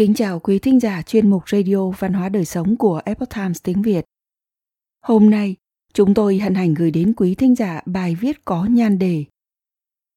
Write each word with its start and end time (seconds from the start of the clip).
Kính 0.00 0.14
chào 0.14 0.40
quý 0.40 0.58
thính 0.58 0.80
giả 0.80 1.02
chuyên 1.02 1.30
mục 1.30 1.48
Radio 1.48 1.90
Văn 1.90 2.12
hóa 2.12 2.28
Đời 2.28 2.44
Sống 2.44 2.76
của 2.76 3.00
Epoch 3.04 3.30
Times 3.34 3.62
tiếng 3.62 3.82
Việt. 3.82 4.04
Hôm 5.02 5.30
nay, 5.30 5.56
chúng 5.92 6.14
tôi 6.14 6.38
hân 6.38 6.54
hạnh 6.54 6.74
gửi 6.74 6.90
đến 6.90 7.12
quý 7.16 7.34
thính 7.34 7.54
giả 7.54 7.80
bài 7.86 8.14
viết 8.20 8.44
có 8.44 8.64
nhan 8.64 8.98
đề 8.98 9.24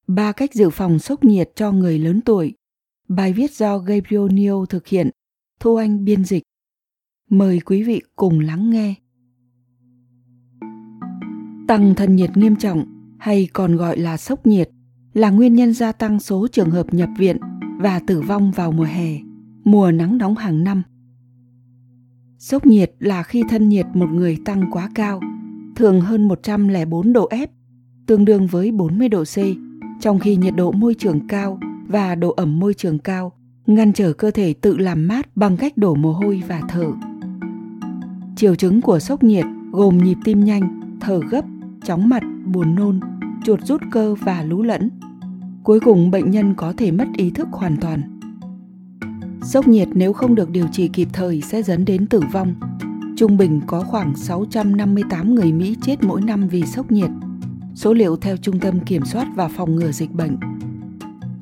Ba 0.08 0.32
cách 0.32 0.54
dự 0.54 0.70
phòng 0.70 1.00
sốc 1.00 1.24
nhiệt 1.24 1.52
cho 1.56 1.72
người 1.72 2.00
lớn 2.00 2.22
tuổi. 2.22 2.54
Bài 3.08 3.34
viết 3.34 3.52
do 3.52 3.78
Gabriel 3.78 4.32
Neal 4.32 4.56
thực 4.70 4.88
hiện, 4.88 5.10
Thu 5.60 5.76
Anh 5.76 6.06
biên 6.06 6.26
dịch. 6.26 6.44
Mời 7.30 7.60
quý 7.60 7.84
vị 7.84 8.02
cùng 8.16 8.40
lắng 8.40 8.70
nghe. 8.70 8.96
Tăng 11.68 11.96
thân 11.96 12.16
nhiệt 12.16 12.38
nghiêm 12.38 12.56
trọng 12.56 12.86
hay 13.20 13.48
còn 13.54 13.76
gọi 13.78 13.98
là 13.98 14.18
sốc 14.18 14.48
nhiệt 14.48 14.70
là 15.14 15.30
nguyên 15.30 15.56
nhân 15.56 15.74
gia 15.74 15.92
tăng 15.92 16.20
số 16.20 16.48
trường 16.48 16.72
hợp 16.72 16.94
nhập 16.94 17.10
viện 17.18 17.38
và 17.80 18.00
tử 18.08 18.22
vong 18.22 18.52
vào 18.52 18.72
mùa 18.72 18.84
hè 18.84 19.33
mùa 19.64 19.92
nắng 19.92 20.18
nóng 20.18 20.36
hàng 20.36 20.64
năm. 20.64 20.84
Sốc 22.38 22.66
nhiệt 22.66 22.92
là 23.00 23.24
khi 23.24 23.44
thân 23.50 23.70
nhiệt 23.70 23.86
một 23.94 24.10
người 24.10 24.38
tăng 24.46 24.72
quá 24.72 24.90
cao, 24.96 25.20
thường 25.76 26.02
hơn 26.02 26.28
104 26.28 27.14
độ 27.14 27.30
F, 27.30 27.48
tương 28.06 28.26
đương 28.26 28.48
với 28.48 28.72
40 28.72 29.10
độ 29.10 29.24
C, 29.24 29.38
trong 30.00 30.20
khi 30.20 30.36
nhiệt 30.36 30.56
độ 30.56 30.72
môi 30.72 30.94
trường 30.94 31.28
cao 31.28 31.60
và 31.88 32.16
độ 32.16 32.30
ẩm 32.30 32.60
môi 32.60 32.74
trường 32.74 33.00
cao 33.00 33.32
ngăn 33.66 33.94
trở 33.94 34.14
cơ 34.14 34.32
thể 34.32 34.54
tự 34.54 34.78
làm 34.78 35.08
mát 35.08 35.38
bằng 35.38 35.58
cách 35.58 35.78
đổ 35.78 35.96
mồ 35.96 36.14
hôi 36.14 36.44
và 36.48 36.62
thở. 36.70 36.92
Triệu 38.36 38.56
chứng 38.56 38.82
của 38.82 39.00
sốc 39.00 39.24
nhiệt 39.24 39.46
gồm 39.72 39.98
nhịp 39.98 40.18
tim 40.24 40.44
nhanh, 40.44 40.82
thở 41.02 41.20
gấp, 41.30 41.46
chóng 41.86 42.10
mặt, 42.10 42.24
buồn 42.46 42.76
nôn, 42.76 43.00
chuột 43.46 43.60
rút 43.64 43.82
cơ 43.92 44.16
và 44.16 44.44
lú 44.44 44.64
lẫn. 44.64 44.90
Cuối 45.64 45.80
cùng 45.80 46.12
bệnh 46.12 46.32
nhân 46.32 46.54
có 46.56 46.74
thể 46.78 46.92
mất 46.92 47.08
ý 47.18 47.32
thức 47.32 47.48
hoàn 47.52 47.78
toàn. 47.78 48.02
Sốc 49.44 49.68
nhiệt 49.68 49.88
nếu 49.94 50.14
không 50.14 50.36
được 50.36 50.50
điều 50.50 50.68
trị 50.72 50.88
kịp 50.88 51.08
thời 51.14 51.42
sẽ 51.42 51.64
dẫn 51.64 51.86
đến 51.86 52.08
tử 52.08 52.22
vong. 52.32 52.56
Trung 53.18 53.38
bình 53.38 53.62
có 53.68 53.82
khoảng 53.82 54.16
658 54.16 55.36
người 55.36 55.52
Mỹ 55.52 55.76
chết 55.82 56.04
mỗi 56.04 56.22
năm 56.22 56.48
vì 56.48 56.64
sốc 56.66 56.92
nhiệt. 56.92 57.10
Số 57.76 57.94
liệu 57.94 58.16
theo 58.16 58.38
Trung 58.38 58.60
tâm 58.60 58.80
Kiểm 58.80 59.06
soát 59.06 59.28
và 59.36 59.48
Phòng 59.48 59.76
ngừa 59.76 59.92
Dịch 59.92 60.12
bệnh. 60.12 60.38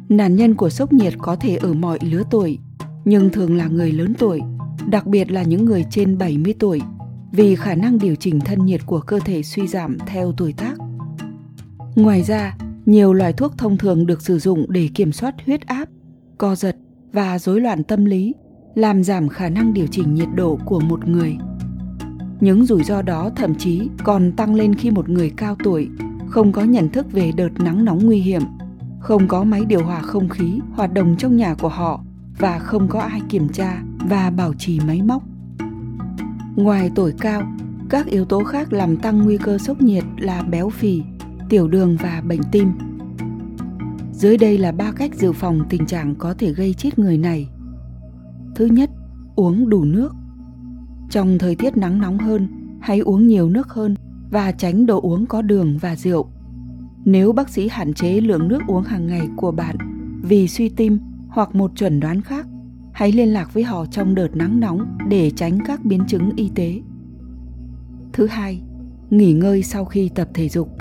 Nạn 0.09 0.35
nhân 0.35 0.55
của 0.55 0.69
sốc 0.69 0.93
nhiệt 0.93 1.13
có 1.17 1.35
thể 1.35 1.55
ở 1.55 1.73
mọi 1.73 1.99
lứa 2.01 2.23
tuổi, 2.31 2.59
nhưng 3.05 3.29
thường 3.29 3.57
là 3.57 3.67
người 3.67 3.91
lớn 3.91 4.13
tuổi, 4.19 4.41
đặc 4.87 5.07
biệt 5.07 5.31
là 5.31 5.43
những 5.43 5.65
người 5.65 5.85
trên 5.89 6.17
70 6.17 6.53
tuổi, 6.59 6.81
vì 7.31 7.55
khả 7.55 7.75
năng 7.75 7.99
điều 7.99 8.15
chỉnh 8.15 8.39
thân 8.39 8.65
nhiệt 8.65 8.85
của 8.85 8.99
cơ 8.99 9.19
thể 9.19 9.43
suy 9.43 9.67
giảm 9.67 9.97
theo 10.05 10.31
tuổi 10.37 10.53
tác. 10.53 10.73
Ngoài 11.95 12.23
ra, 12.23 12.57
nhiều 12.85 13.13
loại 13.13 13.33
thuốc 13.33 13.57
thông 13.57 13.77
thường 13.77 14.05
được 14.05 14.21
sử 14.21 14.39
dụng 14.39 14.65
để 14.69 14.89
kiểm 14.93 15.11
soát 15.11 15.35
huyết 15.45 15.67
áp, 15.67 15.89
co 16.37 16.55
giật, 16.55 16.75
và 17.13 17.39
rối 17.39 17.61
loạn 17.61 17.83
tâm 17.83 18.05
lý, 18.05 18.33
làm 18.75 19.03
giảm 19.03 19.29
khả 19.29 19.49
năng 19.49 19.73
điều 19.73 19.87
chỉnh 19.87 20.13
nhiệt 20.13 20.27
độ 20.35 20.59
của 20.65 20.79
một 20.79 21.07
người. 21.07 21.37
Những 22.39 22.65
rủi 22.65 22.83
ro 22.83 23.01
đó 23.01 23.29
thậm 23.35 23.55
chí 23.55 23.89
còn 24.03 24.31
tăng 24.31 24.55
lên 24.55 24.75
khi 24.75 24.91
một 24.91 25.09
người 25.09 25.29
cao 25.37 25.55
tuổi, 25.63 25.89
không 26.27 26.51
có 26.51 26.63
nhận 26.63 26.89
thức 26.89 27.11
về 27.11 27.31
đợt 27.37 27.49
nắng 27.59 27.85
nóng 27.85 28.05
nguy 28.05 28.19
hiểm, 28.19 28.41
không 28.99 29.27
có 29.27 29.43
máy 29.43 29.65
điều 29.65 29.83
hòa 29.83 30.01
không 30.01 30.29
khí, 30.29 30.59
hoạt 30.73 30.93
động 30.93 31.15
trong 31.17 31.37
nhà 31.37 31.55
của 31.55 31.67
họ 31.67 32.03
và 32.37 32.59
không 32.59 32.87
có 32.87 32.99
ai 32.99 33.21
kiểm 33.29 33.49
tra 33.49 33.81
và 34.09 34.29
bảo 34.29 34.53
trì 34.53 34.79
máy 34.79 35.01
móc. 35.01 35.23
Ngoài 36.55 36.91
tuổi 36.95 37.13
cao, 37.19 37.43
các 37.89 38.05
yếu 38.05 38.25
tố 38.25 38.43
khác 38.43 38.73
làm 38.73 38.97
tăng 38.97 39.23
nguy 39.23 39.37
cơ 39.37 39.57
sốc 39.57 39.81
nhiệt 39.81 40.03
là 40.17 40.41
béo 40.41 40.69
phì, 40.69 41.01
tiểu 41.49 41.67
đường 41.67 41.97
và 42.01 42.21
bệnh 42.27 42.41
tim 42.51 42.71
dưới 44.21 44.37
đây 44.37 44.57
là 44.57 44.71
ba 44.71 44.91
cách 44.91 45.15
dự 45.15 45.31
phòng 45.31 45.59
tình 45.69 45.85
trạng 45.85 46.15
có 46.15 46.33
thể 46.33 46.53
gây 46.53 46.73
chết 46.73 46.99
người 46.99 47.17
này. 47.17 47.49
Thứ 48.55 48.65
nhất, 48.65 48.89
uống 49.35 49.69
đủ 49.69 49.83
nước. 49.83 50.13
Trong 51.09 51.37
thời 51.37 51.55
tiết 51.55 51.77
nắng 51.77 52.01
nóng 52.01 52.17
hơn, 52.17 52.47
hãy 52.81 52.99
uống 52.99 53.27
nhiều 53.27 53.49
nước 53.49 53.69
hơn 53.69 53.95
và 54.31 54.51
tránh 54.51 54.85
đồ 54.85 55.01
uống 55.01 55.25
có 55.25 55.41
đường 55.41 55.77
và 55.81 55.95
rượu. 55.95 56.27
Nếu 57.05 57.31
bác 57.31 57.49
sĩ 57.49 57.67
hạn 57.67 57.93
chế 57.93 58.21
lượng 58.21 58.47
nước 58.47 58.61
uống 58.67 58.83
hàng 58.83 59.07
ngày 59.07 59.27
của 59.35 59.51
bạn 59.51 59.75
vì 60.21 60.47
suy 60.47 60.69
tim 60.69 60.99
hoặc 61.27 61.55
một 61.55 61.71
chuẩn 61.75 61.99
đoán 61.99 62.21
khác, 62.21 62.47
hãy 62.93 63.11
liên 63.11 63.29
lạc 63.29 63.53
với 63.53 63.63
họ 63.63 63.85
trong 63.85 64.15
đợt 64.15 64.35
nắng 64.35 64.59
nóng 64.59 64.97
để 65.09 65.31
tránh 65.31 65.59
các 65.65 65.85
biến 65.85 66.01
chứng 66.07 66.31
y 66.35 66.51
tế. 66.55 66.81
Thứ 68.13 68.27
hai, 68.27 68.61
nghỉ 69.09 69.33
ngơi 69.33 69.63
sau 69.63 69.85
khi 69.85 70.09
tập 70.09 70.29
thể 70.33 70.49
dục 70.49 70.77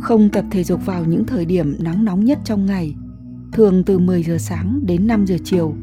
không 0.00 0.28
tập 0.30 0.44
thể 0.50 0.64
dục 0.64 0.86
vào 0.86 1.04
những 1.04 1.26
thời 1.26 1.44
điểm 1.44 1.76
nắng 1.80 2.04
nóng 2.04 2.24
nhất 2.24 2.38
trong 2.44 2.66
ngày, 2.66 2.94
thường 3.52 3.82
từ 3.86 3.98
10 3.98 4.22
giờ 4.22 4.38
sáng 4.38 4.80
đến 4.86 5.06
5 5.06 5.26
giờ 5.26 5.36
chiều 5.44 5.74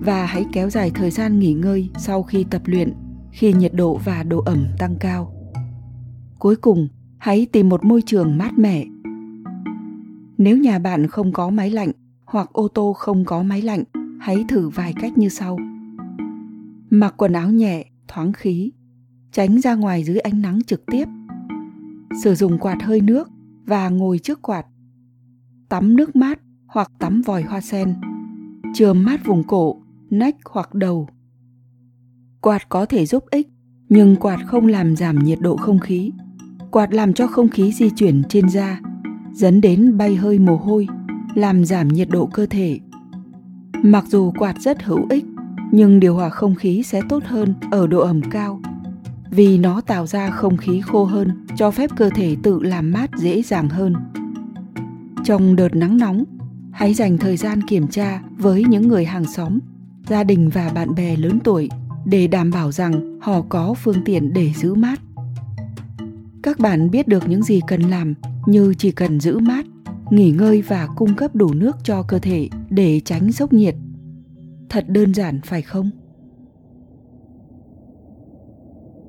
và 0.00 0.26
hãy 0.26 0.44
kéo 0.52 0.70
dài 0.70 0.90
thời 0.94 1.10
gian 1.10 1.38
nghỉ 1.38 1.52
ngơi 1.54 1.90
sau 1.98 2.22
khi 2.22 2.44
tập 2.50 2.62
luyện 2.64 2.92
khi 3.30 3.52
nhiệt 3.52 3.74
độ 3.74 4.00
và 4.04 4.22
độ 4.22 4.42
ẩm 4.46 4.66
tăng 4.78 4.96
cao. 5.00 5.32
Cuối 6.38 6.56
cùng, 6.56 6.88
hãy 7.18 7.46
tìm 7.52 7.68
một 7.68 7.84
môi 7.84 8.02
trường 8.06 8.38
mát 8.38 8.58
mẻ. 8.58 8.84
Nếu 10.38 10.56
nhà 10.56 10.78
bạn 10.78 11.06
không 11.06 11.32
có 11.32 11.50
máy 11.50 11.70
lạnh 11.70 11.92
hoặc 12.24 12.52
ô 12.52 12.68
tô 12.68 12.92
không 12.92 13.24
có 13.24 13.42
máy 13.42 13.62
lạnh, 13.62 13.84
hãy 14.20 14.44
thử 14.48 14.68
vài 14.68 14.94
cách 15.00 15.18
như 15.18 15.28
sau. 15.28 15.58
Mặc 16.90 17.14
quần 17.16 17.32
áo 17.32 17.50
nhẹ, 17.50 17.84
thoáng 18.08 18.32
khí, 18.32 18.72
tránh 19.32 19.60
ra 19.60 19.74
ngoài 19.74 20.04
dưới 20.04 20.18
ánh 20.18 20.42
nắng 20.42 20.58
trực 20.66 20.86
tiếp. 20.86 21.04
Sử 22.22 22.34
dụng 22.34 22.58
quạt 22.58 22.82
hơi 22.82 23.00
nước 23.00 23.28
và 23.66 23.88
ngồi 23.88 24.18
trước 24.18 24.42
quạt. 24.42 24.66
Tắm 25.68 25.96
nước 25.96 26.16
mát 26.16 26.40
hoặc 26.66 26.92
tắm 26.98 27.22
vòi 27.22 27.42
hoa 27.42 27.60
sen. 27.60 27.94
Chườm 28.74 29.04
mát 29.04 29.24
vùng 29.24 29.42
cổ, 29.42 29.82
nách 30.10 30.36
hoặc 30.50 30.74
đầu. 30.74 31.08
Quạt 32.40 32.68
có 32.68 32.86
thể 32.86 33.06
giúp 33.06 33.24
ích, 33.30 33.48
nhưng 33.88 34.16
quạt 34.16 34.38
không 34.46 34.66
làm 34.66 34.96
giảm 34.96 35.18
nhiệt 35.18 35.38
độ 35.40 35.56
không 35.56 35.78
khí. 35.78 36.12
Quạt 36.70 36.94
làm 36.94 37.14
cho 37.14 37.26
không 37.26 37.48
khí 37.48 37.72
di 37.72 37.90
chuyển 37.90 38.22
trên 38.28 38.48
da, 38.48 38.80
dẫn 39.32 39.60
đến 39.60 39.96
bay 39.96 40.16
hơi 40.16 40.38
mồ 40.38 40.56
hôi, 40.56 40.86
làm 41.34 41.64
giảm 41.64 41.88
nhiệt 41.88 42.08
độ 42.10 42.26
cơ 42.26 42.46
thể. 42.46 42.80
Mặc 43.82 44.04
dù 44.08 44.32
quạt 44.38 44.60
rất 44.60 44.82
hữu 44.82 45.06
ích, 45.10 45.24
nhưng 45.72 46.00
điều 46.00 46.14
hòa 46.14 46.28
không 46.28 46.54
khí 46.54 46.82
sẽ 46.82 47.00
tốt 47.08 47.24
hơn 47.24 47.54
ở 47.70 47.86
độ 47.86 48.00
ẩm 48.00 48.20
cao 48.30 48.60
vì 49.36 49.58
nó 49.58 49.80
tạo 49.80 50.06
ra 50.06 50.30
không 50.30 50.56
khí 50.56 50.80
khô 50.80 51.04
hơn, 51.04 51.46
cho 51.56 51.70
phép 51.70 51.90
cơ 51.96 52.10
thể 52.14 52.36
tự 52.42 52.62
làm 52.62 52.92
mát 52.92 53.10
dễ 53.16 53.42
dàng 53.42 53.68
hơn. 53.68 53.94
Trong 55.24 55.56
đợt 55.56 55.74
nắng 55.76 55.98
nóng, 55.98 56.24
hãy 56.72 56.94
dành 56.94 57.18
thời 57.18 57.36
gian 57.36 57.62
kiểm 57.62 57.88
tra 57.88 58.22
với 58.38 58.64
những 58.64 58.88
người 58.88 59.04
hàng 59.04 59.24
xóm, 59.24 59.58
gia 60.08 60.24
đình 60.24 60.48
và 60.48 60.68
bạn 60.74 60.94
bè 60.94 61.16
lớn 61.16 61.38
tuổi 61.44 61.68
để 62.04 62.26
đảm 62.26 62.50
bảo 62.50 62.72
rằng 62.72 63.18
họ 63.20 63.42
có 63.48 63.74
phương 63.74 64.04
tiện 64.04 64.32
để 64.32 64.52
giữ 64.56 64.74
mát. 64.74 65.00
Các 66.42 66.58
bạn 66.58 66.90
biết 66.90 67.08
được 67.08 67.28
những 67.28 67.42
gì 67.42 67.60
cần 67.66 67.82
làm 67.82 68.14
như 68.46 68.74
chỉ 68.78 68.90
cần 68.90 69.20
giữ 69.20 69.38
mát, 69.38 69.66
nghỉ 70.10 70.30
ngơi 70.30 70.62
và 70.62 70.88
cung 70.96 71.14
cấp 71.14 71.34
đủ 71.34 71.54
nước 71.54 71.76
cho 71.84 72.02
cơ 72.02 72.18
thể 72.18 72.48
để 72.70 73.00
tránh 73.04 73.32
sốc 73.32 73.52
nhiệt. 73.52 73.74
Thật 74.68 74.84
đơn 74.88 75.14
giản 75.14 75.40
phải 75.44 75.62
không? 75.62 75.90